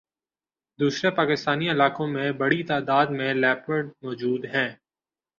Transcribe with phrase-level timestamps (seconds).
[0.79, 4.69] دوسرے پاکستانی علاقوں میں بڑی تعداد میں لیپرڈ موجود ہیں